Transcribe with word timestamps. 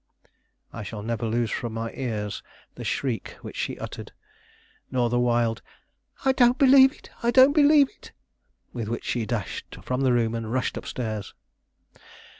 I 0.73 0.81
shall 0.81 1.03
never 1.03 1.27
lose 1.27 1.51
from 1.51 1.73
my 1.73 1.91
ears 1.93 2.41
the 2.73 2.83
shriek 2.83 3.37
which 3.43 3.55
she 3.55 3.77
uttered, 3.77 4.13
nor 4.89 5.11
the 5.11 5.19
wild, 5.19 5.61
"I 6.25 6.31
don't 6.31 6.57
believe 6.57 6.91
it! 6.93 7.11
I 7.21 7.29
don't 7.29 7.53
believe 7.53 7.87
it!" 7.87 8.11
with 8.73 8.87
which 8.87 9.05
she 9.05 9.27
dashed 9.27 9.77
from 9.83 10.01
the 10.01 10.11
room 10.11 10.33
and 10.33 10.51
rushed 10.51 10.75
up 10.75 10.87
stairs. 10.87 11.35